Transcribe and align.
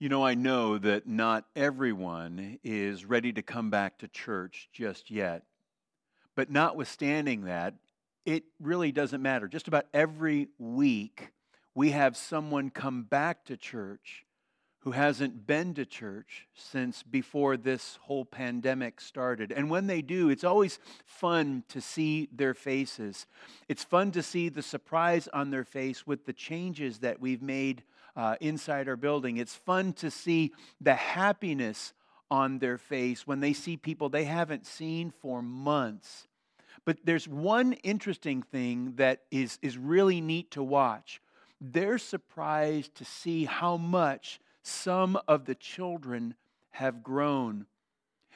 You 0.00 0.08
know, 0.08 0.24
I 0.24 0.34
know 0.34 0.78
that 0.78 1.08
not 1.08 1.44
everyone 1.56 2.60
is 2.62 3.04
ready 3.04 3.32
to 3.32 3.42
come 3.42 3.68
back 3.68 3.98
to 3.98 4.06
church 4.06 4.68
just 4.72 5.10
yet. 5.10 5.42
But 6.36 6.50
notwithstanding 6.50 7.46
that, 7.46 7.74
it 8.24 8.44
really 8.60 8.92
doesn't 8.92 9.20
matter. 9.20 9.48
Just 9.48 9.66
about 9.66 9.86
every 9.92 10.50
week, 10.56 11.32
we 11.74 11.90
have 11.90 12.16
someone 12.16 12.70
come 12.70 13.02
back 13.02 13.44
to 13.46 13.56
church 13.56 14.24
who 14.82 14.92
hasn't 14.92 15.48
been 15.48 15.74
to 15.74 15.84
church 15.84 16.46
since 16.54 17.02
before 17.02 17.56
this 17.56 17.98
whole 18.02 18.24
pandemic 18.24 19.00
started. 19.00 19.50
And 19.50 19.68
when 19.68 19.88
they 19.88 20.00
do, 20.00 20.30
it's 20.30 20.44
always 20.44 20.78
fun 21.06 21.64
to 21.70 21.80
see 21.80 22.28
their 22.32 22.54
faces. 22.54 23.26
It's 23.68 23.82
fun 23.82 24.12
to 24.12 24.22
see 24.22 24.48
the 24.48 24.62
surprise 24.62 25.28
on 25.32 25.50
their 25.50 25.64
face 25.64 26.06
with 26.06 26.24
the 26.24 26.32
changes 26.32 27.00
that 27.00 27.20
we've 27.20 27.42
made 27.42 27.82
uh, 28.18 28.34
inside 28.40 28.88
our 28.88 28.96
building. 28.96 29.36
It's 29.36 29.54
fun 29.54 29.92
to 29.94 30.10
see 30.10 30.52
the 30.80 30.94
happiness 30.94 31.94
on 32.30 32.58
their 32.58 32.76
face 32.76 33.26
when 33.26 33.38
they 33.38 33.52
see 33.52 33.76
people 33.76 34.08
they 34.08 34.24
haven't 34.24 34.66
seen 34.66 35.12
for 35.22 35.40
months. 35.40 36.26
But 36.84 36.98
there's 37.04 37.28
one 37.28 37.74
interesting 37.84 38.42
thing 38.42 38.94
that 38.96 39.22
is, 39.30 39.58
is 39.62 39.78
really 39.78 40.20
neat 40.20 40.50
to 40.52 40.62
watch. 40.64 41.22
They're 41.60 41.98
surprised 41.98 42.96
to 42.96 43.04
see 43.04 43.44
how 43.44 43.76
much 43.76 44.40
some 44.62 45.16
of 45.28 45.44
the 45.44 45.54
children 45.54 46.34
have 46.70 47.04
grown. 47.04 47.66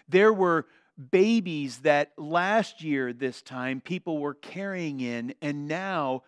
There 0.09 0.33
were 0.33 0.67
babies 1.11 1.79
that 1.79 2.13
last 2.17 2.85
year, 2.85 3.13
this 3.13 3.43
time, 3.43 3.81
people 3.81 4.19
were 4.19 4.35
carrying 4.35 5.01
in, 5.01 5.35
and 5.43 5.67
now 5.67 6.23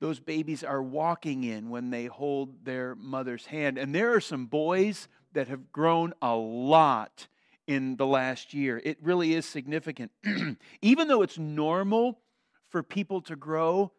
those 0.00 0.20
babies 0.20 0.62
are 0.62 0.82
walking 0.82 1.44
in 1.44 1.70
when 1.70 1.90
they 1.90 2.06
hold 2.06 2.64
their 2.64 2.94
mother's 2.94 3.46
hand. 3.46 3.78
And 3.78 3.94
there 3.94 4.14
are 4.14 4.20
some 4.20 4.46
boys 4.46 5.08
that 5.32 5.48
have 5.48 5.72
grown 5.72 6.14
a 6.22 6.34
lot 6.34 7.26
in 7.66 7.96
the 7.96 8.06
last 8.06 8.54
year. 8.54 8.80
It 8.84 8.98
really 9.02 9.34
is 9.34 9.44
significant. 9.44 10.12
Even 10.82 11.08
though 11.08 11.22
it's 11.22 11.38
normal 11.38 12.20
for 12.70 12.82
people 12.82 13.20
to 13.22 13.36
grow, 13.36 13.92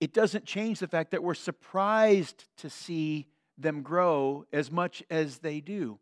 it 0.00 0.12
doesn't 0.12 0.44
change 0.44 0.80
the 0.80 0.88
fact 0.88 1.12
that 1.12 1.22
we're 1.22 1.34
surprised 1.34 2.44
to 2.58 2.70
see 2.70 3.26
them 3.56 3.82
grow 3.82 4.46
as 4.52 4.70
much 4.70 5.02
as 5.10 5.38
they 5.38 5.60
do. 5.60 5.98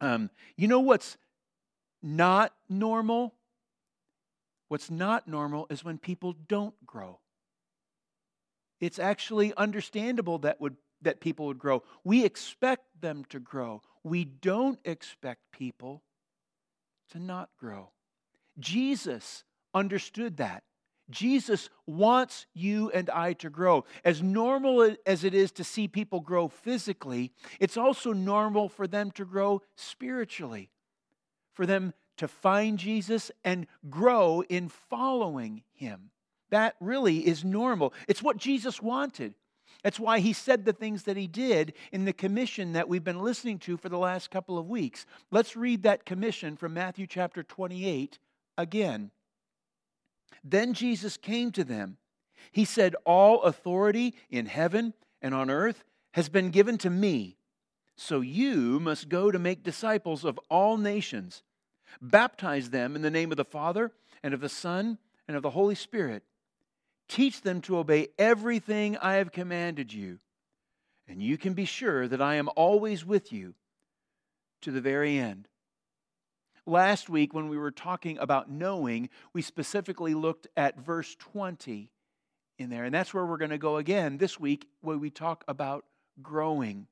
Um, 0.00 0.30
you 0.56 0.66
know 0.66 0.80
what's 0.80 1.16
not 2.02 2.54
normal? 2.68 3.34
What's 4.68 4.90
not 4.90 5.28
normal 5.28 5.66
is 5.70 5.84
when 5.84 5.98
people 5.98 6.34
don't 6.48 6.74
grow. 6.86 7.18
It's 8.80 8.98
actually 8.98 9.54
understandable 9.56 10.38
that 10.38 10.60
would 10.60 10.76
that 11.02 11.20
people 11.20 11.46
would 11.46 11.58
grow. 11.58 11.82
We 12.04 12.24
expect 12.24 12.84
them 13.00 13.24
to 13.30 13.40
grow. 13.40 13.82
We 14.02 14.24
don't 14.24 14.78
expect 14.84 15.40
people 15.52 16.02
to 17.10 17.18
not 17.18 17.50
grow. 17.58 17.90
Jesus 18.58 19.44
understood 19.74 20.36
that. 20.38 20.62
Jesus 21.10 21.68
wants 21.86 22.46
you 22.54 22.90
and 22.90 23.10
I 23.10 23.32
to 23.34 23.50
grow. 23.50 23.84
As 24.04 24.22
normal 24.22 24.94
as 25.06 25.24
it 25.24 25.34
is 25.34 25.50
to 25.52 25.64
see 25.64 25.88
people 25.88 26.20
grow 26.20 26.48
physically, 26.48 27.32
it's 27.58 27.76
also 27.76 28.12
normal 28.12 28.68
for 28.68 28.86
them 28.86 29.10
to 29.12 29.24
grow 29.24 29.62
spiritually, 29.74 30.70
for 31.52 31.66
them 31.66 31.94
to 32.18 32.28
find 32.28 32.78
Jesus 32.78 33.32
and 33.42 33.66
grow 33.88 34.44
in 34.48 34.68
following 34.68 35.62
him. 35.72 36.10
That 36.50 36.76
really 36.80 37.26
is 37.26 37.44
normal. 37.44 37.94
It's 38.08 38.22
what 38.22 38.36
Jesus 38.36 38.82
wanted. 38.82 39.34
That's 39.82 40.00
why 40.00 40.18
he 40.18 40.32
said 40.32 40.64
the 40.64 40.72
things 40.72 41.04
that 41.04 41.16
he 41.16 41.26
did 41.26 41.72
in 41.90 42.04
the 42.04 42.12
commission 42.12 42.72
that 42.72 42.88
we've 42.88 43.04
been 43.04 43.20
listening 43.20 43.58
to 43.60 43.76
for 43.76 43.88
the 43.88 43.98
last 43.98 44.30
couple 44.30 44.58
of 44.58 44.68
weeks. 44.68 45.06
Let's 45.30 45.56
read 45.56 45.84
that 45.84 46.04
commission 46.04 46.56
from 46.56 46.74
Matthew 46.74 47.06
chapter 47.06 47.42
28 47.42 48.18
again. 48.58 49.10
Then 50.44 50.74
Jesus 50.74 51.16
came 51.16 51.50
to 51.52 51.64
them. 51.64 51.96
He 52.52 52.64
said, 52.64 52.94
All 53.04 53.42
authority 53.42 54.14
in 54.28 54.46
heaven 54.46 54.94
and 55.22 55.34
on 55.34 55.50
earth 55.50 55.84
has 56.12 56.28
been 56.28 56.50
given 56.50 56.76
to 56.78 56.90
me. 56.90 57.36
So 57.96 58.20
you 58.20 58.80
must 58.80 59.08
go 59.08 59.30
to 59.30 59.38
make 59.38 59.62
disciples 59.62 60.24
of 60.24 60.38
all 60.48 60.76
nations. 60.76 61.42
Baptize 62.00 62.70
them 62.70 62.96
in 62.96 63.02
the 63.02 63.10
name 63.10 63.30
of 63.30 63.36
the 63.36 63.44
Father 63.44 63.92
and 64.22 64.34
of 64.34 64.40
the 64.40 64.48
Son 64.48 64.98
and 65.28 65.36
of 65.36 65.42
the 65.42 65.50
Holy 65.50 65.74
Spirit 65.74 66.22
Teach 67.10 67.42
them 67.42 67.60
to 67.62 67.76
obey 67.76 68.06
everything 68.20 68.96
I 68.96 69.14
have 69.14 69.32
commanded 69.32 69.92
you, 69.92 70.20
and 71.08 71.20
you 71.20 71.36
can 71.36 71.54
be 71.54 71.64
sure 71.64 72.06
that 72.06 72.22
I 72.22 72.36
am 72.36 72.48
always 72.54 73.04
with 73.04 73.32
you 73.32 73.54
to 74.62 74.70
the 74.70 74.80
very 74.80 75.18
end. 75.18 75.48
Last 76.66 77.08
week, 77.08 77.34
when 77.34 77.48
we 77.48 77.58
were 77.58 77.72
talking 77.72 78.16
about 78.18 78.48
knowing, 78.48 79.08
we 79.32 79.42
specifically 79.42 80.14
looked 80.14 80.46
at 80.56 80.78
verse 80.78 81.16
20 81.16 81.90
in 82.60 82.70
there, 82.70 82.84
and 82.84 82.94
that's 82.94 83.12
where 83.12 83.26
we're 83.26 83.38
going 83.38 83.50
to 83.50 83.58
go 83.58 83.78
again 83.78 84.16
this 84.16 84.38
week 84.38 84.68
when 84.80 85.00
we 85.00 85.10
talk 85.10 85.42
about 85.48 85.84
growing. 86.22 86.86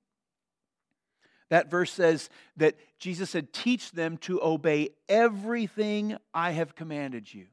That 1.49 1.71
verse 1.71 1.93
says 1.93 2.29
that 2.57 2.75
Jesus 2.99 3.31
said, 3.31 3.53
Teach 3.53 3.93
them 3.93 4.17
to 4.19 4.43
obey 4.43 4.89
everything 5.09 6.17
I 6.35 6.51
have 6.51 6.75
commanded 6.75 7.33
you. 7.33 7.47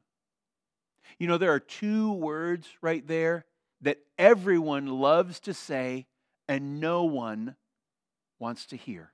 You 1.18 1.26
know, 1.28 1.38
there 1.38 1.52
are 1.52 1.60
two 1.60 2.12
words 2.12 2.68
right 2.80 3.06
there 3.06 3.44
that 3.82 3.98
everyone 4.18 4.86
loves 4.86 5.40
to 5.40 5.54
say 5.54 6.06
and 6.48 6.80
no 6.80 7.04
one 7.04 7.56
wants 8.38 8.66
to 8.66 8.76
hear 8.76 9.12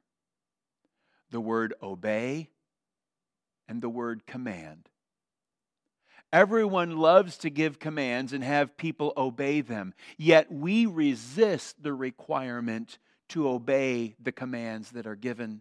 the 1.31 1.41
word 1.41 1.75
obey 1.83 2.51
and 3.69 3.81
the 3.81 3.89
word 3.89 4.27
command. 4.27 4.89
Everyone 6.33 6.97
loves 6.97 7.37
to 7.39 7.51
give 7.51 7.79
commands 7.79 8.33
and 8.33 8.43
have 8.43 8.77
people 8.77 9.13
obey 9.17 9.61
them, 9.61 9.93
yet 10.17 10.51
we 10.51 10.87
resist 10.87 11.83
the 11.83 11.93
requirement 11.93 12.99
to 13.31 13.49
obey 13.49 14.15
the 14.23 14.33
commands 14.33 14.91
that 14.93 15.07
are 15.07 15.17
given 15.17 15.61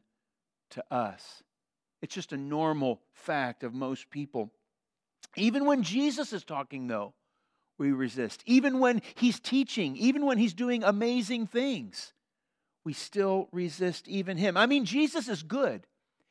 to 0.72 0.84
us. 0.90 1.44
It's 2.02 2.16
just 2.16 2.34
a 2.34 2.38
normal 2.38 3.02
fact 3.13 3.63
of 3.63 3.74
most 3.74 4.09
people. 4.09 4.52
Even 5.35 5.65
when 5.65 5.83
Jesus 5.83 6.33
is 6.33 6.43
talking, 6.43 6.87
though, 6.87 7.13
we 7.77 7.91
resist. 7.91 8.43
Even 8.45 8.79
when 8.79 9.01
he's 9.15 9.39
teaching, 9.39 9.95
even 9.97 10.25
when 10.25 10.37
he's 10.37 10.53
doing 10.53 10.83
amazing 10.83 11.47
things, 11.47 12.13
we 12.83 12.93
still 12.93 13.47
resist 13.51 14.07
even 14.07 14.37
him. 14.37 14.57
I 14.57 14.65
mean, 14.65 14.85
Jesus 14.85 15.27
is 15.27 15.43
good. 15.43 15.87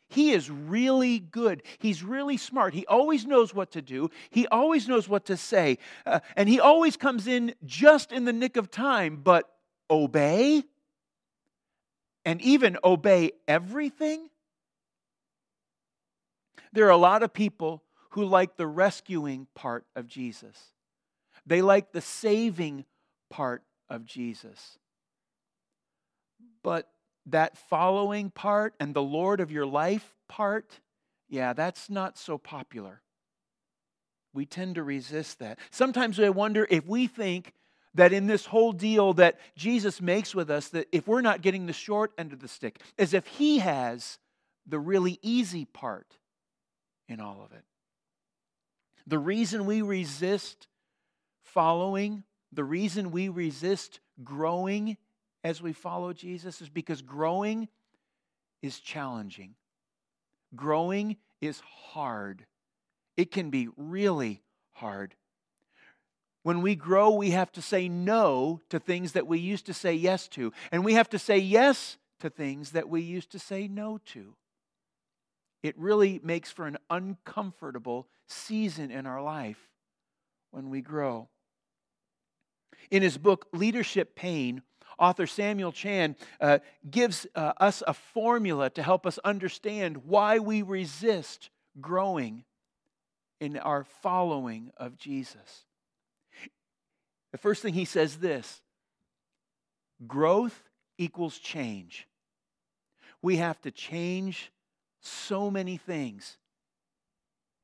He 0.09 0.33
is 0.33 0.51
really 0.51 1.21
good. 1.21 1.63
He's 1.79 2.03
really 2.03 2.37
smart. 2.37 2.75
He 2.75 2.85
always 2.87 3.25
knows 3.27 3.55
what 3.55 3.71
to 3.73 3.83
do. 3.83 4.11
He 4.31 4.47
always 4.49 4.89
knows 4.89 5.09
what 5.09 5.27
to 5.27 5.37
say. 5.37 5.79
Uh, 6.05 6.19
and 6.37 6.49
he 6.49 6.59
always 6.59 6.97
comes 6.97 7.29
in 7.29 7.55
just 7.65 8.11
in 8.11 8.25
the 8.25 8.33
nick 8.33 8.57
of 8.57 8.73
time. 8.73 9.21
But 9.23 9.49
obey? 9.89 10.65
And 12.25 12.43
even 12.43 12.77
obey 12.83 13.33
everything? 13.47 14.29
There 16.73 16.87
are 16.87 16.91
a 16.91 16.97
lot 16.97 17.23
of 17.23 17.33
people 17.33 17.83
who 18.11 18.25
like 18.25 18.57
the 18.57 18.67
rescuing 18.67 19.47
part 19.55 19.85
of 19.95 20.07
Jesus. 20.07 20.57
They 21.47 21.63
like 21.63 21.93
the 21.93 22.01
saving 22.01 22.85
part 23.31 23.63
of 23.89 24.05
Jesus. 24.05 24.79
But 26.63 26.89
that 27.27 27.57
following 27.57 28.31
part 28.31 28.75
and 28.81 28.95
the 28.95 29.03
Lord 29.03 29.41
of 29.41 29.51
your 29.51 29.67
life 29.67 30.15
part, 30.29 30.81
yeah, 31.29 31.53
that's 31.53 31.89
not 31.89 32.19
so 32.19 32.39
popular. 32.39 33.03
We 34.33 34.47
tend 34.47 34.77
to 34.77 34.83
resist 34.83 35.39
that. 35.41 35.59
Sometimes 35.71 36.21
I 36.21 36.29
wonder 36.31 36.67
if 36.71 36.87
we 36.87 37.07
think 37.07 37.53
that 37.95 38.13
in 38.13 38.27
this 38.27 38.47
whole 38.47 38.73
deal 38.73 39.15
that 39.15 39.39
Jesus 39.57 40.01
makes 40.01 40.35
with 40.35 40.51
us, 40.51 40.69
that 40.69 40.87
if 40.93 41.09
we're 41.09 41.21
not 41.21 41.43
getting 41.43 41.67
the 41.67 41.73
short 41.73 42.13
end 42.17 42.33
of 42.33 42.41
the 42.41 42.49
stick, 42.49 42.81
as 42.99 43.15
if 43.15 43.27
he 43.27 43.59
has 43.59 44.19
the 44.67 44.79
really 44.79 45.19
easy 45.23 45.65
part 45.65 46.17
in 47.09 47.21
all 47.21 47.43
of 47.45 47.53
it. 47.53 47.65
The 49.11 49.19
reason 49.19 49.67
we 49.67 49.83
resist 49.83 50.69
following, 51.43 52.23
the 52.53 52.63
reason 52.63 53.11
we 53.11 53.29
resist 53.29 53.99
growing 54.23 54.99
as 55.43 55.61
we 55.61 55.73
follow 55.73 56.13
Jesus 56.13 56.61
is 56.61 56.69
because 56.69 57.03
growing 57.03 57.67
is 58.63 58.79
challenging. 58.79 59.57
Growing 60.55 61.17
is 61.41 61.61
hard. 61.91 62.47
It 63.17 63.33
can 63.33 63.51
be 63.51 63.69
really 63.77 64.45
hard. 64.75 65.17
When 66.45 66.63
we 66.63 66.77
grow, 66.77 67.11
we 67.11 67.31
have 67.31 67.51
to 67.53 67.63
say 67.63 67.89
no 67.89 68.61
to 68.69 68.79
things 68.79 69.15
that 69.15 69.27
we 69.27 69.41
used 69.41 69.67
to 69.67 69.75
say 69.75 69.93
yes 69.93 70.29
to, 70.29 70.53
and 70.71 70.85
we 70.85 70.95
have 70.95 71.09
to 71.09 71.19
say 71.19 71.39
yes 71.39 71.99
to 72.21 72.31
things 72.31 72.71
that 72.71 72.89
we 72.89 73.01
used 73.01 73.33
to 73.33 73.41
say 73.41 73.67
no 73.67 73.99
to 74.13 74.37
it 75.63 75.79
really 75.79 76.21
makes 76.23 76.51
for 76.51 76.67
an 76.67 76.79
uncomfortable 76.89 78.09
season 78.29 78.91
in 78.91 79.07
our 79.07 79.23
life 79.23 79.59
when 80.51 80.71
we 80.71 80.81
grow. 80.81 81.29
In 82.91 83.03
his 83.03 83.19
book, 83.19 83.47
Leadership 83.53 84.17
Pain, 84.17 84.63
author 84.99 85.27
Samuel 85.27 85.73
Chand 85.73 86.17
uh, 86.41 86.59
gives 86.91 87.27
uh, 87.35 87.53
us 87.59 87.83
a 87.87 87.95
formula 87.95 88.71
to 88.71 88.83
help 88.83 89.07
us 89.07 89.19
understand 89.19 89.99
why 90.05 90.39
we 90.39 90.63
resist 90.63 91.51
growing 91.81 92.45
in 93.41 93.57
our 93.57 93.85
following 93.85 94.71
of 94.77 94.99
Jesus. 94.99 95.65
The 97.33 97.39
first 97.39 97.63
thing 97.63 97.75
he 97.75 97.85
says 97.85 98.17
this 98.17 98.61
growth 100.07 100.65
equals 100.99 101.39
change. 101.39 102.07
We 103.23 103.37
have 103.37 103.61
to 103.63 103.71
change 103.71 104.51
so 105.01 105.51
many 105.51 105.77
things. 105.77 106.37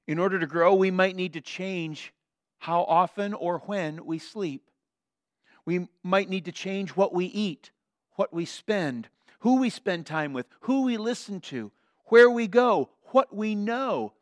In 0.07 0.19
order 0.19 0.39
to 0.39 0.47
grow, 0.47 0.75
we 0.75 0.91
might 0.91 1.17
need 1.17 1.33
to 1.35 1.41
change 1.41 2.13
how 2.59 2.83
often 2.83 3.35
or 3.35 3.59
when 3.67 4.05
we 4.05 4.19
sleep. 4.19 4.71
We 5.65 5.89
might 6.03 6.29
need 6.29 6.45
to 6.45 6.53
change 6.53 6.91
what 6.91 7.13
we 7.13 7.27
eat, 7.27 7.71
what 8.13 8.33
we 8.33 8.45
spend, 8.45 9.09
who 9.41 9.59
we 9.61 9.71
spend 9.71 10.07
time 10.07 10.33
with, 10.33 10.47
who 10.61 10.83
we 10.83 10.97
listen 10.97 11.41
to, 11.41 11.73
where 12.07 12.31
we 12.31 12.47
go, 12.47 12.91
what 13.07 13.35
we 13.35 13.55
know, 13.55 14.13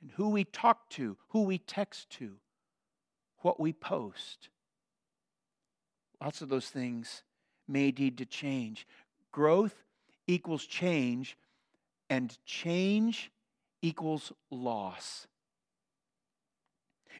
and 0.00 0.10
who 0.12 0.30
we 0.30 0.44
talk 0.44 0.88
to, 0.90 1.16
who 1.28 1.42
we 1.42 1.58
text 1.58 2.10
to, 2.10 2.36
what 3.38 3.58
we 3.58 3.72
post. 3.72 4.48
Lots 6.20 6.40
of 6.40 6.48
those 6.48 6.68
things 6.68 7.22
may 7.66 7.90
need 7.90 8.18
to 8.18 8.26
change. 8.26 8.86
Growth 9.32 9.74
equals 10.26 10.64
change, 10.66 11.36
and 12.10 12.36
change 12.44 13.30
equals 13.80 14.32
loss. 14.50 15.26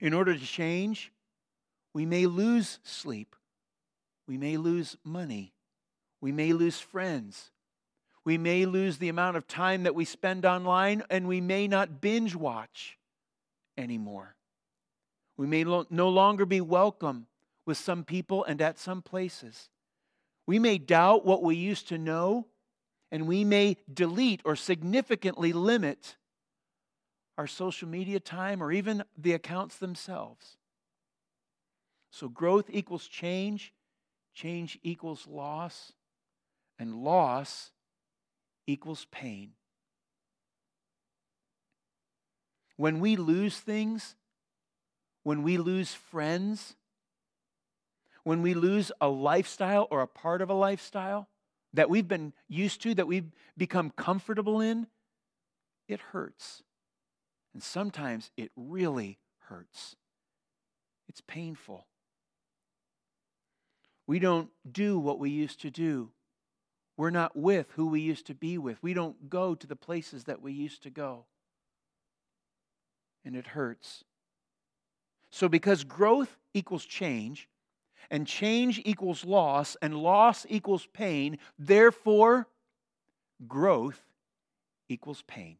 In 0.00 0.12
order 0.12 0.36
to 0.36 0.44
change, 0.44 1.12
we 1.94 2.04
may 2.04 2.26
lose 2.26 2.80
sleep. 2.82 3.36
We 4.26 4.36
may 4.36 4.56
lose 4.56 4.96
money. 5.04 5.54
We 6.20 6.32
may 6.32 6.52
lose 6.52 6.80
friends. 6.80 7.50
We 8.24 8.36
may 8.36 8.66
lose 8.66 8.98
the 8.98 9.08
amount 9.08 9.36
of 9.36 9.46
time 9.46 9.84
that 9.84 9.94
we 9.94 10.04
spend 10.04 10.44
online, 10.44 11.02
and 11.08 11.26
we 11.26 11.40
may 11.40 11.66
not 11.66 12.00
binge 12.00 12.34
watch 12.34 12.98
anymore. 13.78 14.34
We 15.36 15.46
may 15.46 15.64
lo- 15.64 15.86
no 15.88 16.08
longer 16.10 16.44
be 16.44 16.60
welcome 16.60 17.26
with 17.64 17.78
some 17.78 18.04
people 18.04 18.44
and 18.44 18.60
at 18.60 18.78
some 18.78 19.00
places. 19.00 19.70
We 20.46 20.58
may 20.58 20.78
doubt 20.78 21.24
what 21.24 21.42
we 21.42 21.56
used 21.56 21.88
to 21.88 21.98
know, 21.98 22.46
and 23.10 23.26
we 23.26 23.44
may 23.44 23.76
delete 23.92 24.40
or 24.44 24.56
significantly 24.56 25.52
limit 25.52 26.16
our 27.36 27.46
social 27.46 27.88
media 27.88 28.20
time 28.20 28.62
or 28.62 28.70
even 28.70 29.02
the 29.16 29.32
accounts 29.32 29.76
themselves. 29.76 30.56
So, 32.10 32.28
growth 32.28 32.68
equals 32.70 33.06
change, 33.06 33.72
change 34.34 34.78
equals 34.82 35.26
loss, 35.26 35.92
and 36.78 36.94
loss 36.94 37.70
equals 38.66 39.06
pain. 39.10 39.52
When 42.76 43.00
we 43.00 43.16
lose 43.16 43.58
things, 43.58 44.16
when 45.22 45.42
we 45.42 45.58
lose 45.58 45.94
friends, 45.94 46.76
when 48.24 48.42
we 48.42 48.54
lose 48.54 48.90
a 49.00 49.08
lifestyle 49.08 49.86
or 49.90 50.00
a 50.00 50.06
part 50.06 50.42
of 50.42 50.50
a 50.50 50.54
lifestyle 50.54 51.28
that 51.74 51.90
we've 51.90 52.08
been 52.08 52.32
used 52.48 52.82
to, 52.82 52.94
that 52.94 53.06
we've 53.06 53.30
become 53.56 53.90
comfortable 53.90 54.60
in, 54.60 54.86
it 55.88 56.00
hurts. 56.12 56.62
And 57.52 57.62
sometimes 57.62 58.30
it 58.36 58.50
really 58.56 59.18
hurts. 59.48 59.96
It's 61.08 61.20
painful. 61.20 61.86
We 64.06 64.18
don't 64.18 64.50
do 64.70 64.98
what 64.98 65.18
we 65.18 65.30
used 65.30 65.60
to 65.62 65.70
do. 65.70 66.10
We're 66.96 67.10
not 67.10 67.36
with 67.36 67.66
who 67.76 67.86
we 67.86 68.00
used 68.00 68.26
to 68.26 68.34
be 68.34 68.58
with. 68.58 68.82
We 68.82 68.92
don't 68.92 69.30
go 69.30 69.54
to 69.54 69.66
the 69.66 69.76
places 69.76 70.24
that 70.24 70.42
we 70.42 70.52
used 70.52 70.82
to 70.82 70.90
go. 70.90 71.24
And 73.24 73.34
it 73.34 73.48
hurts. 73.48 74.04
So, 75.30 75.48
because 75.48 75.84
growth 75.84 76.36
equals 76.52 76.84
change, 76.84 77.48
and 78.10 78.26
change 78.26 78.80
equals 78.84 79.24
loss, 79.24 79.76
and 79.82 79.94
loss 79.94 80.46
equals 80.48 80.86
pain, 80.92 81.38
therefore, 81.58 82.48
growth 83.46 84.00
equals 84.88 85.22
pain. 85.26 85.56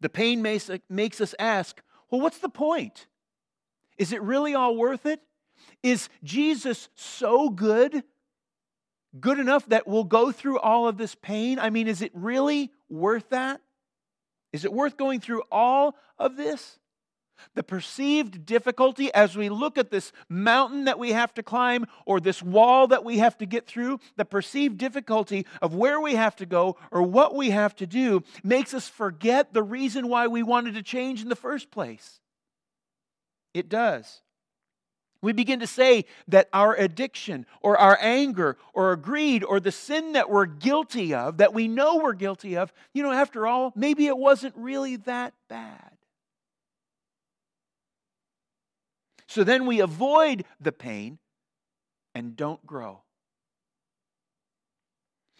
The 0.00 0.08
pain 0.08 0.42
makes, 0.42 0.70
makes 0.90 1.20
us 1.20 1.34
ask, 1.38 1.80
well, 2.10 2.20
what's 2.20 2.38
the 2.38 2.48
point? 2.48 3.06
Is 3.96 4.12
it 4.12 4.22
really 4.22 4.54
all 4.54 4.76
worth 4.76 5.06
it? 5.06 5.20
Is 5.82 6.08
Jesus 6.22 6.88
so 6.94 7.48
good, 7.48 8.02
good 9.18 9.38
enough 9.38 9.66
that 9.66 9.86
we'll 9.86 10.04
go 10.04 10.32
through 10.32 10.58
all 10.58 10.88
of 10.88 10.98
this 10.98 11.14
pain? 11.14 11.58
I 11.58 11.70
mean, 11.70 11.88
is 11.88 12.02
it 12.02 12.10
really 12.14 12.70
worth 12.88 13.30
that? 13.30 13.60
Is 14.52 14.64
it 14.64 14.72
worth 14.72 14.96
going 14.96 15.20
through 15.20 15.42
all 15.50 15.96
of 16.18 16.36
this? 16.36 16.78
The 17.54 17.62
perceived 17.62 18.46
difficulty 18.46 19.12
as 19.12 19.36
we 19.36 19.48
look 19.48 19.78
at 19.78 19.90
this 19.90 20.12
mountain 20.28 20.84
that 20.84 20.98
we 20.98 21.12
have 21.12 21.34
to 21.34 21.42
climb 21.42 21.86
or 22.06 22.20
this 22.20 22.42
wall 22.42 22.86
that 22.88 23.04
we 23.04 23.18
have 23.18 23.36
to 23.38 23.46
get 23.46 23.66
through, 23.66 24.00
the 24.16 24.24
perceived 24.24 24.78
difficulty 24.78 25.46
of 25.62 25.74
where 25.74 26.00
we 26.00 26.14
have 26.14 26.36
to 26.36 26.46
go 26.46 26.76
or 26.90 27.02
what 27.02 27.34
we 27.34 27.50
have 27.50 27.74
to 27.76 27.86
do 27.86 28.22
makes 28.42 28.74
us 28.74 28.88
forget 28.88 29.52
the 29.52 29.62
reason 29.62 30.08
why 30.08 30.26
we 30.26 30.42
wanted 30.42 30.74
to 30.74 30.82
change 30.82 31.22
in 31.22 31.28
the 31.28 31.36
first 31.36 31.70
place. 31.70 32.20
It 33.52 33.68
does. 33.68 34.20
We 35.22 35.32
begin 35.32 35.60
to 35.60 35.66
say 35.66 36.04
that 36.28 36.50
our 36.52 36.74
addiction 36.74 37.46
or 37.62 37.78
our 37.78 37.96
anger 38.02 38.58
or 38.74 38.88
our 38.88 38.96
greed 38.96 39.42
or 39.42 39.58
the 39.58 39.72
sin 39.72 40.12
that 40.12 40.28
we're 40.28 40.44
guilty 40.44 41.14
of, 41.14 41.38
that 41.38 41.54
we 41.54 41.66
know 41.66 41.96
we're 41.96 42.12
guilty 42.12 42.58
of, 42.58 42.74
you 42.92 43.02
know, 43.02 43.10
after 43.10 43.46
all, 43.46 43.72
maybe 43.74 44.06
it 44.06 44.18
wasn't 44.18 44.54
really 44.54 44.96
that 44.96 45.32
bad. 45.48 45.93
So 49.34 49.42
then 49.42 49.66
we 49.66 49.80
avoid 49.80 50.44
the 50.60 50.70
pain 50.70 51.18
and 52.14 52.36
don't 52.36 52.64
grow. 52.64 53.02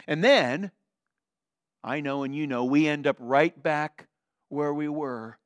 And 0.08 0.24
then, 0.24 0.72
I 1.84 2.00
know 2.00 2.24
and 2.24 2.34
you 2.34 2.48
know, 2.48 2.64
we 2.64 2.88
end 2.88 3.06
up 3.06 3.14
right 3.20 3.62
back 3.62 4.08
where 4.48 4.74
we 4.74 4.88
were 4.88 5.38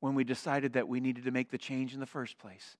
when 0.00 0.14
we 0.14 0.24
decided 0.24 0.72
that 0.72 0.88
we 0.88 0.98
needed 0.98 1.24
to 1.24 1.30
make 1.30 1.50
the 1.50 1.58
change 1.58 1.92
in 1.92 2.00
the 2.00 2.06
first 2.06 2.38
place, 2.38 2.78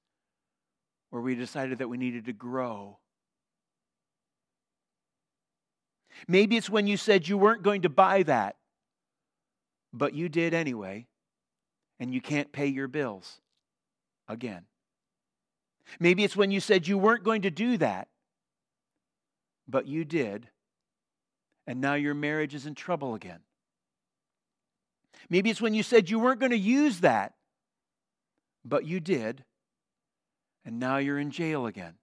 where 1.10 1.20
we 1.20 1.34
decided 1.34 1.76
that 1.76 1.88
we 1.88 1.98
needed 1.98 2.25
to 2.25 2.32
grow. 2.32 2.96
Maybe 6.26 6.56
it's 6.56 6.70
when 6.70 6.87
you 6.87 6.97
said 6.97 7.28
you 7.28 7.37
weren't 7.37 7.62
going 7.62 7.82
to 7.82 7.90
buy 7.90 8.23
that, 8.23 8.56
but 9.92 10.14
you 10.14 10.30
did 10.30 10.54
anyway, 10.54 11.08
and 12.00 12.14
you 12.14 12.23
can't 12.23 12.50
pay 12.52 12.68
your 12.68 12.88
bills 12.88 13.41
again. 14.29 14.64
Maybe 15.99 16.25
it's 16.25 16.37
when 16.37 16.50
you 16.50 16.61
said 16.61 16.87
you 16.87 16.99
weren't 16.99 17.25
going 17.25 17.43
to 17.43 17.50
do 17.50 17.76
that, 17.79 18.09
but 19.69 19.87
you 19.87 20.05
did, 20.05 20.49
and 21.67 21.81
now 21.81 21.95
your 21.95 22.14
marriage 22.14 22.55
is 22.55 22.67
in 22.67 22.75
trouble 22.75 23.14
again. 23.14 23.41
Maybe 25.29 25.50
it's 25.50 25.61
when 25.61 25.75
you 25.75 25.83
said 25.83 26.11
you 26.11 26.19
weren't 26.19 26.41
going 26.41 26.52
to 26.52 26.59
use 26.59 27.00
that, 27.00 27.35
but 28.64 28.85
you 28.85 29.00
did, 29.00 29.45
and 30.64 30.79
now 30.79 30.99
you're 30.99 31.19
in 31.19 31.31
jail 31.31 31.67
again. 31.67 31.95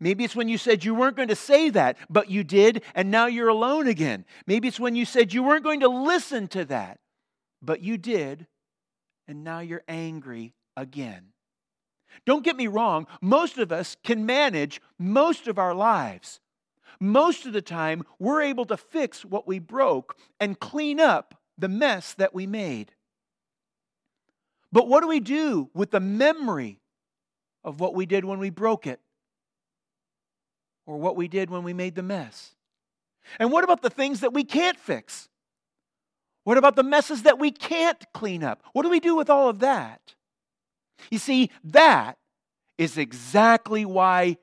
Maybe 0.00 0.24
it's 0.24 0.36
when 0.36 0.48
you 0.48 0.58
said 0.58 0.84
you 0.84 0.94
weren't 0.94 1.16
going 1.16 1.28
to 1.28 1.36
say 1.36 1.70
that, 1.70 1.98
but 2.08 2.30
you 2.30 2.44
did, 2.44 2.82
and 2.94 3.10
now 3.10 3.26
you're 3.26 3.48
alone 3.48 3.88
again. 3.88 4.24
Maybe 4.46 4.68
it's 4.68 4.80
when 4.80 4.94
you 4.94 5.04
said 5.04 5.32
you 5.32 5.42
weren't 5.42 5.64
going 5.64 5.80
to 5.80 5.88
listen 5.88 6.48
to 6.48 6.64
that, 6.66 6.98
but 7.60 7.82
you 7.82 7.98
did, 7.98 8.46
and 9.28 9.44
now 9.44 9.60
you're 9.60 9.84
angry 9.88 10.54
again. 10.76 11.32
Don't 12.26 12.44
get 12.44 12.56
me 12.56 12.66
wrong, 12.66 13.06
most 13.20 13.58
of 13.58 13.72
us 13.72 13.96
can 14.04 14.26
manage 14.26 14.80
most 14.98 15.48
of 15.48 15.58
our 15.58 15.74
lives. 15.74 16.40
Most 17.00 17.46
of 17.46 17.52
the 17.52 17.62
time, 17.62 18.04
we're 18.18 18.42
able 18.42 18.64
to 18.66 18.76
fix 18.76 19.24
what 19.24 19.46
we 19.46 19.58
broke 19.58 20.16
and 20.38 20.60
clean 20.60 21.00
up 21.00 21.34
the 21.58 21.68
mess 21.68 22.14
that 22.14 22.34
we 22.34 22.46
made. 22.46 22.92
But 24.70 24.88
what 24.88 25.00
do 25.00 25.08
we 25.08 25.20
do 25.20 25.68
with 25.74 25.90
the 25.90 26.00
memory 26.00 26.80
of 27.64 27.80
what 27.80 27.94
we 27.94 28.06
did 28.06 28.24
when 28.24 28.38
we 28.38 28.50
broke 28.50 28.86
it? 28.86 29.00
Or 30.86 30.96
what 30.96 31.16
we 31.16 31.28
did 31.28 31.50
when 31.50 31.62
we 31.62 31.72
made 31.72 31.94
the 31.94 32.02
mess? 32.02 32.54
And 33.38 33.52
what 33.52 33.64
about 33.64 33.82
the 33.82 33.90
things 33.90 34.20
that 34.20 34.32
we 34.32 34.44
can't 34.44 34.78
fix? 34.78 35.28
What 36.44 36.58
about 36.58 36.74
the 36.74 36.82
messes 36.82 37.22
that 37.22 37.38
we 37.38 37.50
can't 37.50 38.04
clean 38.12 38.42
up? 38.42 38.62
What 38.72 38.82
do 38.82 38.90
we 38.90 39.00
do 39.00 39.14
with 39.14 39.30
all 39.30 39.48
of 39.48 39.60
that? 39.60 40.14
You 41.10 41.18
see, 41.18 41.50
that 41.64 42.18
is 42.78 42.98
exactly 42.98 43.84
why 43.84 44.38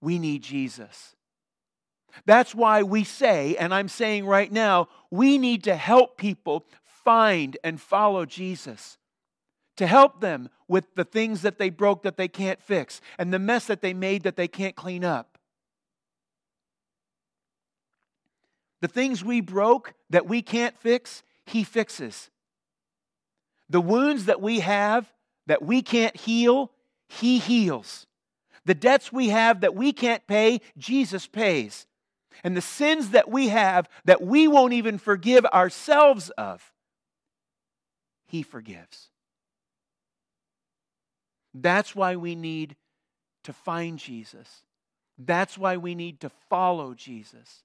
we 0.00 0.18
need 0.18 0.42
Jesus. 0.42 1.14
That's 2.26 2.54
why 2.54 2.82
we 2.82 3.04
say, 3.04 3.56
and 3.56 3.74
I'm 3.74 3.88
saying 3.88 4.26
right 4.26 4.52
now, 4.52 4.88
we 5.10 5.38
need 5.38 5.64
to 5.64 5.74
help 5.74 6.16
people 6.16 6.64
find 6.84 7.56
and 7.64 7.80
follow 7.80 8.24
Jesus. 8.24 8.98
to 9.76 9.86
help 9.86 10.20
them 10.20 10.48
with 10.68 10.94
the 10.94 11.04
things 11.04 11.42
that 11.42 11.58
they 11.58 11.70
broke 11.70 12.02
that 12.02 12.16
they 12.16 12.28
can't 12.28 12.62
fix 12.62 13.00
and 13.18 13.32
the 13.32 13.38
mess 13.38 13.66
that 13.66 13.82
they 13.82 13.94
made 13.94 14.22
that 14.22 14.36
they 14.36 14.48
can't 14.48 14.76
clean 14.76 15.04
up. 15.04 15.38
The 18.80 18.88
things 18.88 19.24
we 19.24 19.40
broke 19.40 19.94
that 20.10 20.26
we 20.26 20.42
can't 20.42 20.76
fix, 20.76 21.22
He 21.46 21.64
fixes. 21.64 22.30
The 23.70 23.80
wounds 23.80 24.26
that 24.26 24.40
we 24.40 24.60
have 24.60 25.12
that 25.46 25.62
we 25.62 25.82
can't 25.82 26.16
heal, 26.16 26.70
He 27.08 27.38
heals. 27.38 28.06
The 28.64 28.74
debts 28.74 29.12
we 29.12 29.28
have 29.28 29.60
that 29.60 29.74
we 29.74 29.92
can't 29.92 30.26
pay, 30.26 30.60
Jesus 30.78 31.26
pays. 31.26 31.86
And 32.42 32.56
the 32.56 32.62
sins 32.62 33.10
that 33.10 33.30
we 33.30 33.48
have 33.48 33.88
that 34.04 34.22
we 34.22 34.48
won't 34.48 34.72
even 34.72 34.98
forgive 34.98 35.44
ourselves 35.46 36.30
of, 36.30 36.72
He 38.26 38.42
forgives. 38.42 39.10
That's 41.54 41.94
why 41.94 42.16
we 42.16 42.34
need 42.34 42.76
to 43.44 43.52
find 43.52 43.98
Jesus. 43.98 44.62
That's 45.18 45.56
why 45.56 45.76
we 45.76 45.94
need 45.94 46.20
to 46.20 46.30
follow 46.50 46.94
Jesus. 46.94 47.62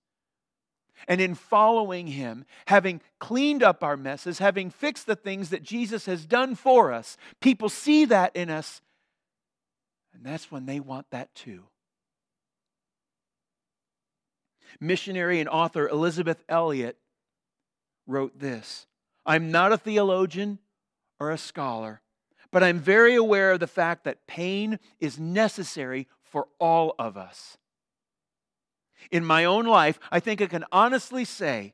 And 1.07 1.21
in 1.21 1.35
following 1.35 2.07
him, 2.07 2.45
having 2.67 3.01
cleaned 3.19 3.63
up 3.63 3.83
our 3.83 3.97
messes, 3.97 4.39
having 4.39 4.69
fixed 4.69 5.07
the 5.07 5.15
things 5.15 5.49
that 5.49 5.63
Jesus 5.63 6.05
has 6.05 6.25
done 6.25 6.55
for 6.55 6.91
us, 6.91 7.17
people 7.39 7.69
see 7.69 8.05
that 8.05 8.35
in 8.35 8.49
us. 8.49 8.81
And 10.13 10.23
that's 10.23 10.51
when 10.51 10.65
they 10.65 10.79
want 10.79 11.07
that 11.11 11.33
too. 11.33 11.63
Missionary 14.79 15.39
and 15.39 15.49
author 15.49 15.87
Elisabeth 15.87 16.43
Elliot 16.47 16.97
wrote 18.05 18.39
this 18.39 18.85
I'm 19.25 19.51
not 19.51 19.71
a 19.71 19.77
theologian 19.77 20.59
or 21.19 21.31
a 21.31 21.37
scholar, 21.37 22.01
but 22.51 22.63
I'm 22.63 22.79
very 22.79 23.15
aware 23.15 23.51
of 23.51 23.59
the 23.59 23.67
fact 23.67 24.03
that 24.03 24.27
pain 24.27 24.79
is 24.99 25.19
necessary 25.19 26.07
for 26.23 26.47
all 26.59 26.95
of 26.99 27.17
us. 27.17 27.57
In 29.11 29.25
my 29.25 29.45
own 29.45 29.65
life, 29.65 29.99
I 30.11 30.19
think 30.19 30.41
I 30.41 30.47
can 30.47 30.65
honestly 30.71 31.25
say 31.25 31.73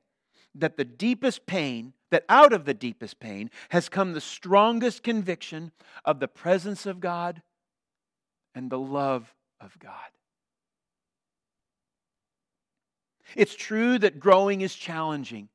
that 0.54 0.78
the 0.78 0.86
deepest 0.86 1.46
pain, 1.46 1.94
that 2.12 2.26
out 2.30 2.54
of 2.54 2.66
the 2.66 2.74
deepest 2.74 3.20
pain, 3.20 3.50
has 3.70 3.90
come 3.90 4.14
the 4.14 4.22
strongest 4.22 5.04
conviction 5.04 5.72
of 6.06 6.20
the 6.20 6.28
presence 6.28 6.86
of 6.86 7.00
God 7.00 7.42
and 8.54 8.70
the 8.70 8.80
love 8.80 9.34
of 9.60 9.78
God. 9.80 9.92
It's 13.36 13.56
true 13.56 13.98
that 14.00 14.20
growing 14.20 14.62
is 14.62 14.76
challenging, 14.76 15.50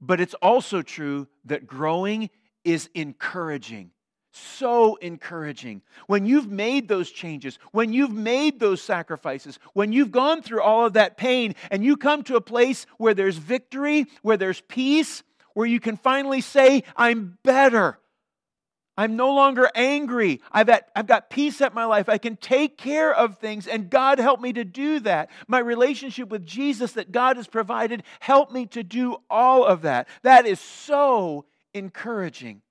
but 0.00 0.20
it's 0.20 0.34
also 0.34 0.82
true 0.82 1.26
that 1.44 1.66
growing 1.66 2.30
is 2.64 2.88
encouraging. 2.94 3.90
So 4.38 4.96
encouraging. 4.96 5.82
When 6.06 6.26
you've 6.26 6.50
made 6.50 6.88
those 6.88 7.10
changes, 7.10 7.58
when 7.72 7.92
you've 7.92 8.12
made 8.12 8.60
those 8.60 8.80
sacrifices, 8.80 9.58
when 9.72 9.92
you've 9.92 10.10
gone 10.10 10.42
through 10.42 10.62
all 10.62 10.86
of 10.86 10.92
that 10.94 11.16
pain 11.16 11.54
and 11.70 11.84
you 11.84 11.96
come 11.96 12.22
to 12.24 12.36
a 12.36 12.40
place 12.40 12.86
where 12.96 13.14
there's 13.14 13.36
victory, 13.36 14.06
where 14.22 14.36
there's 14.36 14.60
peace, 14.60 15.22
where 15.54 15.66
you 15.66 15.80
can 15.80 15.96
finally 15.96 16.40
say, 16.40 16.84
I'm 16.96 17.38
better. 17.42 17.98
I'm 18.96 19.16
no 19.16 19.32
longer 19.32 19.70
angry. 19.74 20.40
I've, 20.50 20.68
at, 20.68 20.90
I've 20.94 21.06
got 21.06 21.30
peace 21.30 21.60
at 21.60 21.72
my 21.72 21.84
life. 21.84 22.08
I 22.08 22.18
can 22.18 22.36
take 22.36 22.76
care 22.76 23.14
of 23.14 23.38
things, 23.38 23.68
and 23.68 23.88
God 23.88 24.18
helped 24.18 24.42
me 24.42 24.52
to 24.54 24.64
do 24.64 24.98
that. 25.00 25.30
My 25.46 25.60
relationship 25.60 26.28
with 26.28 26.44
Jesus 26.44 26.92
that 26.92 27.12
God 27.12 27.36
has 27.36 27.46
provided 27.46 28.02
helped 28.18 28.52
me 28.52 28.66
to 28.66 28.82
do 28.82 29.18
all 29.30 29.64
of 29.64 29.82
that. 29.82 30.08
That 30.22 30.46
is 30.46 30.58
so 30.58 31.44
encouraging. 31.74 32.62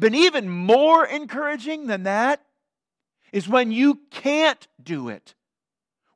But 0.00 0.14
even 0.14 0.48
more 0.48 1.04
encouraging 1.04 1.86
than 1.86 2.04
that 2.04 2.42
is 3.32 3.46
when 3.46 3.70
you 3.70 4.00
can't 4.10 4.66
do 4.82 5.10
it, 5.10 5.34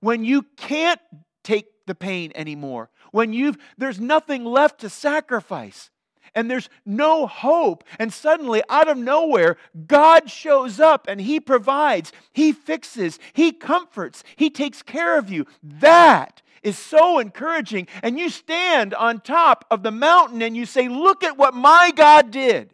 when 0.01 0.25
you 0.25 0.47
can't 0.57 1.01
take 1.45 1.67
the 1.87 1.95
pain 1.95 2.33
anymore, 2.35 2.89
when 3.13 3.35
you've 3.35 3.59
there's 3.77 4.01
nothing 4.01 4.47
left 4.47 4.81
to 4.81 4.89
sacrifice 4.89 5.91
and 6.35 6.51
there's 6.51 6.71
no 6.87 7.27
hope. 7.27 7.85
And 7.99 8.11
suddenly, 8.11 8.63
out 8.71 8.89
of 8.89 8.97
nowhere, 8.97 9.59
God 9.87 10.31
shows 10.31 10.81
up 10.81 11.07
and 11.07 11.21
He 11.21 11.39
provides, 11.39 12.11
He 12.33 12.53
fixes, 12.53 13.19
He 13.35 13.53
comforts, 13.53 14.25
He 14.37 14.49
takes 14.49 14.83
care 14.83 15.19
of 15.19 15.31
you. 15.31 15.47
That 15.63 16.41
is 16.63 16.79
so 16.79 17.19
encouraging. 17.19 17.87
And 18.03 18.19
you 18.19 18.31
stand 18.31 18.95
on 18.95 19.21
top 19.21 19.67
of 19.71 19.83
the 19.83 19.91
mountain 19.91 20.41
and 20.41 20.57
you 20.57 20.65
say, 20.65 20.89
Look 20.89 21.23
at 21.23 21.37
what 21.37 21.53
my 21.53 21.93
God 21.95 22.31
did. 22.31 22.74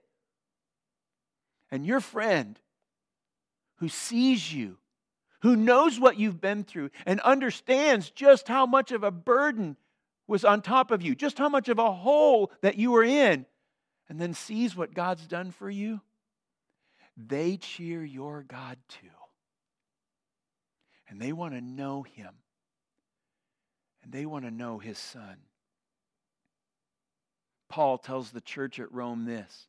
And 1.70 1.86
your 1.86 2.00
friend 2.00 2.58
who 3.76 3.88
sees 3.88 4.52
you, 4.52 4.78
who 5.40 5.56
knows 5.56 5.98
what 5.98 6.18
you've 6.18 6.40
been 6.40 6.64
through, 6.64 6.90
and 7.06 7.20
understands 7.20 8.10
just 8.10 8.48
how 8.48 8.66
much 8.66 8.92
of 8.92 9.04
a 9.04 9.10
burden 9.10 9.76
was 10.26 10.44
on 10.44 10.62
top 10.62 10.90
of 10.90 11.02
you, 11.02 11.14
just 11.14 11.38
how 11.38 11.48
much 11.48 11.68
of 11.68 11.78
a 11.78 11.92
hole 11.92 12.50
that 12.60 12.76
you 12.76 12.90
were 12.90 13.04
in, 13.04 13.46
and 14.08 14.20
then 14.20 14.34
sees 14.34 14.76
what 14.76 14.94
God's 14.94 15.26
done 15.26 15.50
for 15.50 15.70
you, 15.70 16.00
they 17.16 17.56
cheer 17.56 18.04
your 18.04 18.42
God 18.42 18.76
too. 18.88 19.06
And 21.08 21.20
they 21.20 21.32
want 21.32 21.54
to 21.54 21.60
know 21.60 22.02
Him 22.02 22.34
and 24.02 24.12
they 24.12 24.26
want 24.26 24.44
to 24.44 24.50
know 24.50 24.78
his 24.78 24.98
son. 24.98 25.36
Paul 27.68 27.98
tells 27.98 28.30
the 28.30 28.40
church 28.40 28.80
at 28.80 28.92
Rome 28.92 29.24
this 29.24 29.68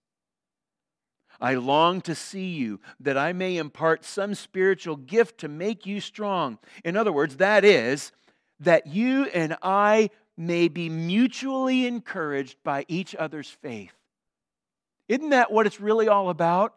I 1.41 1.55
long 1.55 2.01
to 2.01 2.13
see 2.13 2.49
you, 2.49 2.79
that 2.99 3.17
I 3.17 3.33
may 3.33 3.57
impart 3.57 4.05
some 4.05 4.35
spiritual 4.35 4.95
gift 4.95 5.39
to 5.39 5.47
make 5.47 5.85
you 5.85 5.99
strong. 5.99 6.59
In 6.85 6.95
other 6.95 7.11
words, 7.11 7.37
that 7.37 7.65
is, 7.65 8.11
that 8.59 8.87
you 8.87 9.25
and 9.25 9.57
I 9.61 10.11
may 10.37 10.67
be 10.67 10.87
mutually 10.87 11.87
encouraged 11.87 12.57
by 12.63 12.85
each 12.87 13.15
other's 13.15 13.49
faith. 13.49 13.93
Isn't 15.07 15.31
that 15.31 15.51
what 15.51 15.65
it's 15.65 15.81
really 15.81 16.07
all 16.07 16.29
about? 16.29 16.75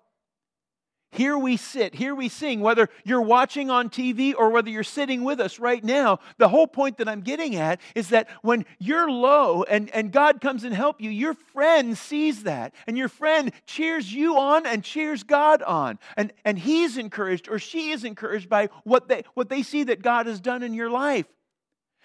Here 1.15 1.39
we 1.39 1.57
sit, 1.57 1.95
here 1.95 2.13
we 2.13 2.29
sing, 2.29 2.61
whether 2.61 2.89
you're 3.05 3.23
watching 3.23 3.71
on 3.71 3.89
TV 3.89 4.35
or 4.37 4.51
whether 4.51 4.69
you're 4.69 4.83
sitting 4.83 5.23
with 5.23 5.39
us 5.39 5.61
right 5.61 5.83
now. 5.83 6.19
The 6.39 6.49
whole 6.49 6.67
point 6.67 6.99
that 6.99 7.09
I'm 7.09 7.21
getting 7.21 7.55
at 7.55 7.81
is 7.95 8.09
that 8.09 8.29
when 8.43 8.67
you're 8.81 9.09
low 9.09 9.63
and, 9.63 9.91
and 9.91 10.11
God 10.11 10.41
comes 10.41 10.65
and 10.65 10.75
help 10.75 11.01
you, 11.01 11.11
your 11.11 11.35
friend 11.35 11.97
sees 11.97 12.43
that. 12.43 12.75
And 12.89 12.99
your 12.99 13.07
friend 13.09 13.53
cheers 13.65 14.13
you 14.13 14.37
on 14.37 14.67
and 14.67 14.83
cheers 14.83 15.23
God 15.23 15.63
on. 15.63 16.01
And, 16.17 16.33
and 16.45 16.59
he's 16.59 16.97
encouraged 16.97 17.49
or 17.49 17.61
she 17.61 17.91
is 17.91 18.03
encouraged 18.03 18.49
by 18.49 18.69
what 18.83 19.07
they, 19.07 19.23
what 19.35 19.49
they 19.49 19.63
see 19.63 19.85
that 19.85 20.03
God 20.03 20.27
has 20.27 20.41
done 20.41 20.65
in 20.65 20.75
your 20.75 20.91
life. 20.91 21.27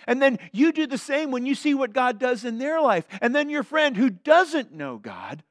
And 0.06 0.22
then 0.22 0.38
you 0.52 0.72
do 0.72 0.86
the 0.86 1.00
same 1.00 1.32
when 1.32 1.48
you 1.48 1.56
see 1.56 1.74
what 1.74 1.94
God 1.94 2.20
does 2.20 2.46
in 2.46 2.60
their 2.60 2.80
life. 2.80 3.08
And 3.22 3.36
then 3.36 3.50
your 3.50 3.64
friend 3.64 3.98
who 3.98 4.12
doesn't 4.12 4.72
know 4.72 5.00
God 5.00 5.44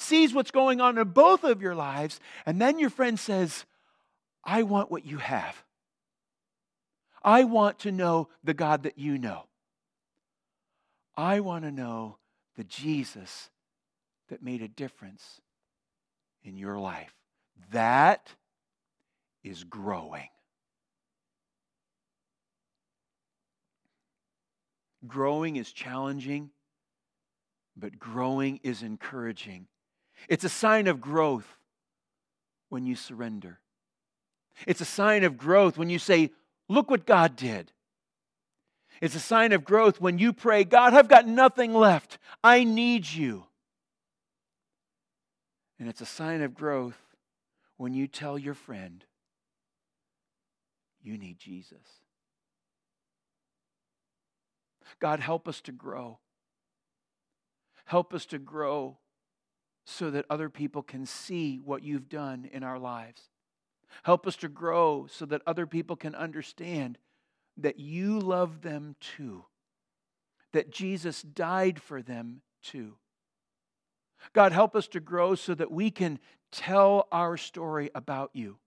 sees 0.00 0.32
what's 0.34 0.50
going 0.50 0.80
on 0.80 0.98
in 0.98 1.08
both 1.08 1.44
of 1.44 1.62
your 1.62 1.74
lives, 1.74 2.20
and 2.46 2.60
then 2.60 2.78
your 2.78 2.90
friend 2.90 3.18
says, 3.18 3.64
I 4.44 4.62
want 4.62 4.90
what 4.90 5.04
you 5.04 5.18
have. 5.18 5.62
I 7.22 7.44
want 7.44 7.80
to 7.80 7.92
know 7.92 8.28
the 8.42 8.54
God 8.54 8.84
that 8.84 8.98
you 8.98 9.18
know. 9.18 9.44
I 11.16 11.40
want 11.40 11.64
to 11.64 11.70
know 11.70 12.16
the 12.56 12.64
Jesus 12.64 13.50
that 14.28 14.42
made 14.42 14.62
a 14.62 14.68
difference 14.68 15.40
in 16.42 16.56
your 16.56 16.78
life. 16.78 17.14
That 17.72 18.32
is 19.44 19.64
growing. 19.64 20.28
Growing 25.06 25.56
is 25.56 25.72
challenging, 25.72 26.50
but 27.76 27.98
growing 27.98 28.60
is 28.62 28.82
encouraging. 28.82 29.66
It's 30.28 30.44
a 30.44 30.48
sign 30.48 30.86
of 30.86 31.00
growth 31.00 31.46
when 32.68 32.86
you 32.86 32.96
surrender. 32.96 33.60
It's 34.66 34.80
a 34.80 34.86
sign 34.86 35.24
of 35.24 35.38
growth 35.38 35.78
when 35.78 35.90
you 35.90 35.98
say, 35.98 36.30
Look 36.68 36.88
what 36.88 37.04
God 37.04 37.34
did. 37.34 37.72
It's 39.00 39.16
a 39.16 39.20
sign 39.20 39.52
of 39.52 39.64
growth 39.64 40.00
when 40.00 40.18
you 40.18 40.32
pray, 40.32 40.62
God, 40.62 40.94
I've 40.94 41.08
got 41.08 41.26
nothing 41.26 41.72
left. 41.74 42.18
I 42.44 42.64
need 42.64 43.10
you. 43.10 43.46
And 45.78 45.88
it's 45.88 46.02
a 46.02 46.06
sign 46.06 46.42
of 46.42 46.54
growth 46.54 46.98
when 47.76 47.94
you 47.94 48.06
tell 48.06 48.38
your 48.38 48.54
friend, 48.54 49.04
You 51.02 51.16
need 51.16 51.38
Jesus. 51.38 51.78
God, 55.00 55.20
help 55.20 55.48
us 55.48 55.60
to 55.62 55.72
grow. 55.72 56.18
Help 57.86 58.12
us 58.12 58.26
to 58.26 58.38
grow 58.38 58.98
so 59.90 60.10
that 60.10 60.24
other 60.30 60.48
people 60.48 60.82
can 60.82 61.04
see 61.04 61.56
what 61.56 61.82
you've 61.82 62.08
done 62.08 62.48
in 62.52 62.62
our 62.62 62.78
lives. 62.78 63.22
Help 64.02 64.26
us 64.26 64.36
to 64.36 64.48
grow 64.48 65.06
so 65.10 65.26
that 65.26 65.42
other 65.46 65.66
people 65.66 65.96
can 65.96 66.14
understand 66.14 66.98
that 67.56 67.78
you 67.78 68.18
love 68.18 68.62
them 68.62 68.96
too, 69.00 69.44
that 70.52 70.70
Jesus 70.70 71.22
died 71.22 71.80
for 71.80 72.00
them 72.00 72.42
too. 72.62 72.96
God, 74.32 74.52
help 74.52 74.76
us 74.76 74.86
to 74.88 75.00
grow 75.00 75.34
so 75.34 75.54
that 75.54 75.70
we 75.70 75.90
can 75.90 76.18
tell 76.52 77.08
our 77.10 77.36
story 77.36 77.90
about 77.94 78.30
you. 78.32 78.58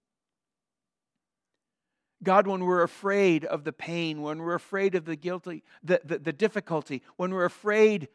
God, 2.24 2.48
when 2.48 2.63
we're 2.63 2.84
afraid 2.84 3.44
of 3.46 3.63
the 3.63 3.74
pain, 3.74 4.22
when 4.22 4.39
we're 4.39 4.56
afraid 4.56 4.96
of 4.96 5.06
the 5.06 5.15
guilty, 5.15 5.63
the, 5.84 6.01
the, 6.03 6.20
the, 6.20 6.34
difficulty, 6.34 7.03
when 7.18 7.34
we're 7.34 7.46
afraid 7.46 8.08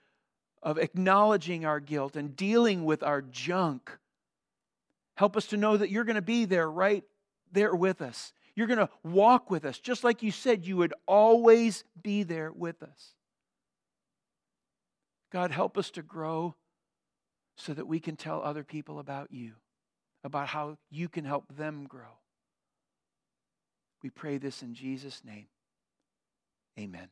of 0.63 0.79
acknowledging 0.79 1.65
our 1.65 1.81
guilt 1.81 2.17
and 2.17 2.37
dealing 2.37 2.85
with 2.85 3.03
our 3.03 3.23
junk, 3.23 3.91
help 5.15 5.37
us 5.37 5.47
to 5.49 5.57
know 5.57 5.77
that 5.77 5.91
you're 5.91 6.05
going 6.05 6.17
to 6.17 6.23
be 6.23 6.45
there 6.45 6.71
right 6.71 7.05
there 7.53 7.75
with 7.75 8.03
us. 8.03 8.33
You're 8.55 8.67
going 8.67 8.79
to 8.79 8.91
walk 9.05 9.51
with 9.51 9.65
us, 9.65 9.79
just 9.79 10.03
like 10.03 10.23
you 10.23 10.33
said 10.33 10.67
you 10.67 10.77
would 10.77 10.95
always 11.07 11.85
be 12.03 12.25
there 12.25 12.51
with 12.51 12.83
us. 12.83 13.15
God, 15.31 15.51
help 15.51 15.79
us 15.79 15.91
to 15.93 16.03
grow 16.03 16.55
so 17.57 17.75
that 17.75 17.87
we 17.87 18.01
can 18.01 18.17
tell 18.17 18.43
other 18.43 18.65
people 18.65 18.99
about 18.99 19.31
you, 19.31 19.53
about 20.25 20.49
how 20.49 20.79
you 20.91 21.09
can 21.09 21.25
help 21.25 21.45
them 21.57 21.87
grow. 21.87 22.19
We 24.03 24.11
pray 24.11 24.39
this 24.39 24.63
in 24.63 24.75
Jesus' 24.75 25.23
name. 25.25 25.47
Amen. 26.79 27.09